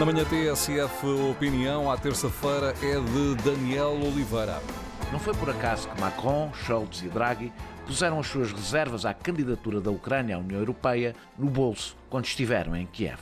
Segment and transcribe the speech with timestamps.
[0.00, 4.58] Na manhã TSF, opinião à terça-feira é de Daniel Oliveira.
[5.12, 7.52] Não foi por acaso que Macron, Scholz e Draghi
[7.84, 12.74] puseram as suas reservas à candidatura da Ucrânia à União Europeia no bolso quando estiveram
[12.74, 13.20] em Kiev.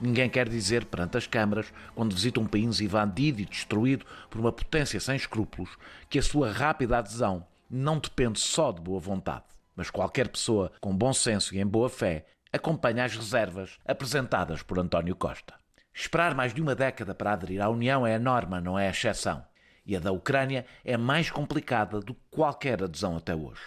[0.00, 4.50] Ninguém quer dizer perante as câmaras, quando visita um país invadido e destruído por uma
[4.50, 5.70] potência sem escrúpulos,
[6.10, 9.44] que a sua rápida adesão não depende só de boa vontade.
[9.76, 14.80] Mas qualquer pessoa com bom senso e em boa fé acompanha as reservas apresentadas por
[14.80, 15.54] António Costa.
[16.00, 18.90] Esperar mais de uma década para aderir à União é a norma, não é a
[18.90, 19.44] exceção.
[19.84, 23.60] E a da Ucrânia é mais complicada do que qualquer adesão até hoje.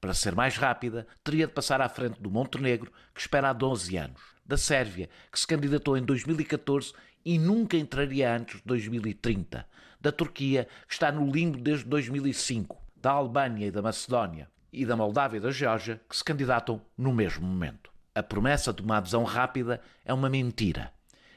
[0.00, 3.96] Para ser mais rápida, teria de passar à frente do Montenegro, que espera há 12
[3.96, 6.92] anos, da Sérvia, que se candidatou em 2014
[7.24, 9.64] e nunca entraria antes de 2030,
[10.00, 14.96] da Turquia, que está no limbo desde 2005, da Albânia e da Macedónia, e da
[14.96, 17.88] Moldávia e da Geórgia, que se candidatam no mesmo momento.
[18.16, 20.92] A promessa de uma adesão rápida é uma mentira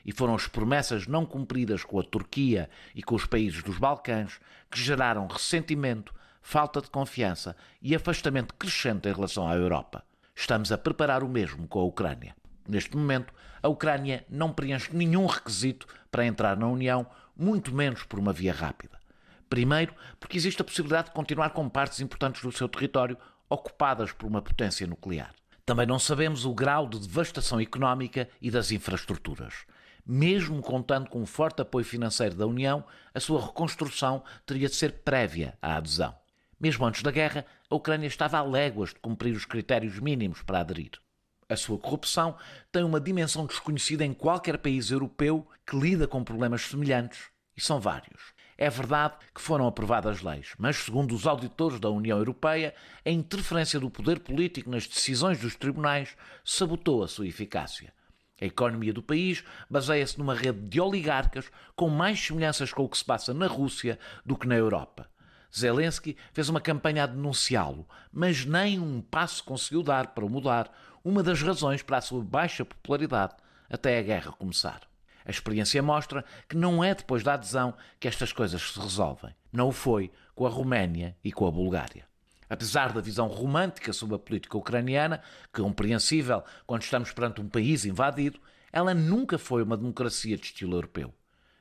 [0.05, 4.39] e foram as promessas não cumpridas com a Turquia e com os países dos Balcãs
[4.69, 10.03] que geraram ressentimento, falta de confiança e afastamento crescente em relação à Europa.
[10.35, 12.35] Estamos a preparar o mesmo com a Ucrânia.
[12.67, 17.05] Neste momento, a Ucrânia não preenche nenhum requisito para entrar na União,
[17.35, 18.99] muito menos por uma via rápida.
[19.49, 23.17] Primeiro, porque existe a possibilidade de continuar com partes importantes do seu território
[23.49, 25.33] ocupadas por uma potência nuclear.
[25.65, 29.65] Também não sabemos o grau de devastação económica e das infraestruturas.
[30.05, 35.03] Mesmo contando com um forte apoio financeiro da União, a sua reconstrução teria de ser
[35.03, 36.15] prévia à adesão.
[36.59, 40.59] Mesmo antes da guerra, a Ucrânia estava a léguas de cumprir os critérios mínimos para
[40.59, 40.91] aderir.
[41.49, 42.37] A sua corrupção
[42.71, 47.79] tem uma dimensão desconhecida em qualquer país europeu que lida com problemas semelhantes, e são
[47.79, 48.33] vários.
[48.57, 53.79] É verdade que foram aprovadas leis, mas, segundo os auditores da União Europeia, a interferência
[53.79, 56.15] do poder político nas decisões dos tribunais
[56.45, 57.91] sabotou a sua eficácia.
[58.41, 62.97] A economia do país baseia-se numa rede de oligarcas com mais semelhanças com o que
[62.97, 65.07] se passa na Rússia do que na Europa.
[65.55, 70.71] Zelensky fez uma campanha a denunciá-lo, mas nem um passo conseguiu dar para mudar
[71.03, 73.35] uma das razões para a sua baixa popularidade
[73.69, 74.81] até a guerra começar.
[75.23, 79.35] A experiência mostra que não é depois da adesão que estas coisas se resolvem.
[79.51, 82.10] Não o foi com a Roménia e com a Bulgária.
[82.51, 85.21] Apesar da visão romântica sobre a política ucraniana,
[85.53, 88.41] que é compreensível quando estamos perante um país invadido,
[88.73, 91.13] ela nunca foi uma democracia de estilo europeu.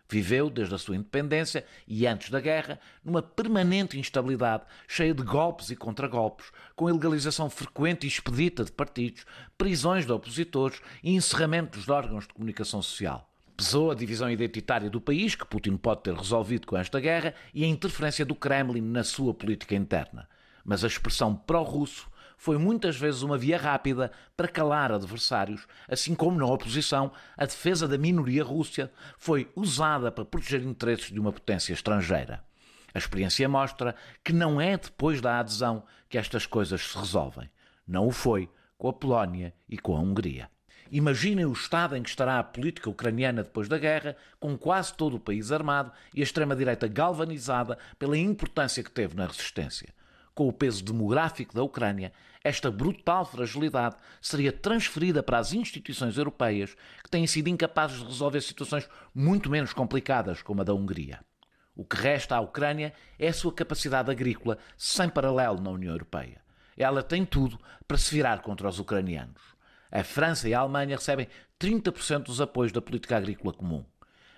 [0.09, 5.71] Viveu, desde a sua independência e antes da guerra, numa permanente instabilidade, cheia de golpes
[5.71, 9.25] e contragolpes, com ilegalização frequente e expedita de partidos,
[9.57, 13.31] prisões de opositores e encerramentos de órgãos de comunicação social.
[13.57, 17.63] Pesou a divisão identitária do país, que Putin pode ter resolvido com esta guerra, e
[17.63, 20.29] a interferência do Kremlin na sua política interna
[20.71, 22.09] mas a expressão pró-russo
[22.39, 27.89] foi muitas vezes uma via rápida para calar adversários, assim como na oposição a defesa
[27.89, 28.89] da minoria rússia
[29.19, 32.45] foi usada para proteger interesses de uma potência estrangeira.
[32.95, 37.51] A experiência mostra que não é depois da adesão que estas coisas se resolvem.
[37.85, 38.49] Não o foi
[38.79, 40.49] com a Polónia e com a Hungria.
[40.89, 45.17] Imaginem o estado em que estará a política ucraniana depois da guerra, com quase todo
[45.17, 49.93] o país armado e a extrema-direita galvanizada pela importância que teve na resistência
[50.41, 56.75] com o peso demográfico da Ucrânia, esta brutal fragilidade seria transferida para as instituições europeias
[57.05, 61.21] que têm sido incapazes de resolver situações muito menos complicadas como a da Hungria.
[61.77, 66.41] O que resta à Ucrânia é a sua capacidade agrícola sem paralelo na União Europeia.
[66.75, 69.43] Ela tem tudo para se virar contra os ucranianos.
[69.93, 71.29] A França e a Alemanha recebem
[71.61, 73.85] 30% dos apoios da política agrícola comum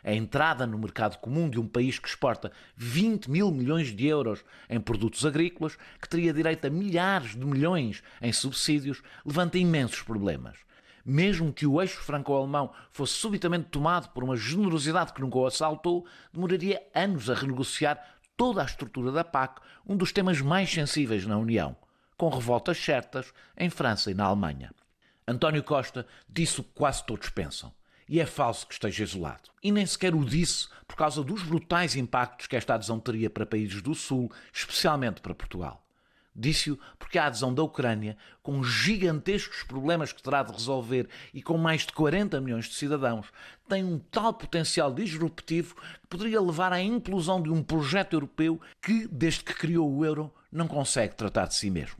[0.05, 4.45] a entrada no mercado comum de um país que exporta 20 mil milhões de euros
[4.69, 10.59] em produtos agrícolas, que teria direito a milhares de milhões em subsídios, levanta imensos problemas.
[11.05, 16.07] Mesmo que o eixo franco-alemão fosse subitamente tomado por uma generosidade que nunca o assaltou,
[16.33, 18.01] demoraria anos a renegociar
[18.37, 21.77] toda a estrutura da PAC, um dos temas mais sensíveis na União,
[22.17, 24.73] com revoltas certas em França e na Alemanha.
[25.27, 27.73] António Costa disse o que quase todos pensam
[28.09, 29.51] e é falso que esteja isolado.
[29.63, 33.47] E nem sequer o disse por causa dos brutais impactos que esta adesão teria para
[33.47, 35.83] países do Sul, especialmente para Portugal.
[36.35, 41.59] Disse-o porque a adesão da Ucrânia, com gigantescos problemas que terá de resolver e com
[41.59, 43.27] mais de 40 milhões de cidadãos,
[43.69, 49.07] tem um tal potencial disruptivo que poderia levar à implosão de um projeto europeu que,
[49.09, 51.99] desde que criou o euro, não consegue tratar de si mesmo.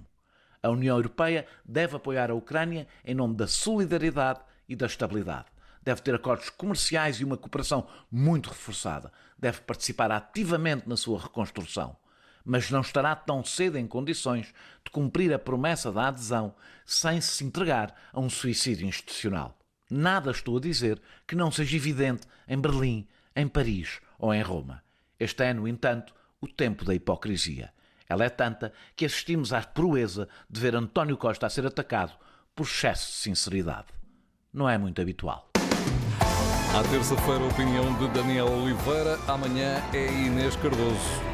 [0.63, 5.52] A União Europeia deve apoiar a Ucrânia em nome da solidariedade e da estabilidade
[5.85, 11.97] deve ter acordos comerciais e uma cooperação muito reforçada, deve participar ativamente na sua reconstrução,
[12.45, 14.53] mas não estará tão cedo em condições
[14.85, 19.59] de cumprir a promessa da adesão sem se entregar a um suicídio institucional.
[19.91, 23.07] nada estou a dizer que não seja evidente em Berlim,
[23.37, 24.83] em Paris ou em Roma.
[25.21, 27.73] Este é, no entanto, o tempo da hipocrisia.
[28.09, 32.13] Ela é tanta que assistimos à proeza de ver António Costa a ser atacado
[32.55, 33.89] por excesso de sinceridade.
[34.53, 35.52] Não é muito habitual.
[36.75, 39.19] À terça-feira, opinião de Daniel Oliveira.
[39.29, 41.32] Amanhã é Inês Cardoso.